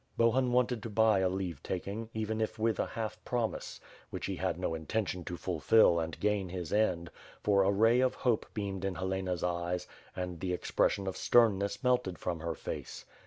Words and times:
Bohun 0.17 0.51
wanted 0.51 0.81
to 0.81 0.89
buy 0.89 1.19
a 1.19 1.29
leave 1.29 1.61
taking, 1.61 2.09
even 2.15 2.41
if 2.41 2.57
with 2.57 2.79
a 2.79 2.87
half 2.87 3.23
promise, 3.23 3.79
which 4.09 4.25
he 4.25 4.37
had 4.37 4.57
no 4.57 4.73
intention 4.73 5.23
to 5.25 5.37
fulfil 5.37 5.99
and 5.99 6.19
gain 6.19 6.49
his 6.49 6.73
end, 6.73 7.11
for 7.43 7.61
a 7.61 7.69
ray 7.69 7.99
of 7.99 8.15
hope 8.15 8.47
beamed 8.55 8.83
in 8.83 8.95
Helena's 8.95 9.43
eyes 9.43 9.85
and 10.15 10.39
the 10.39 10.53
expression 10.53 11.05
of 11.05 11.15
sternness 11.15 11.83
melted 11.83 12.17
from 12.17 12.39
her 12.39 12.55
face. 12.55 13.05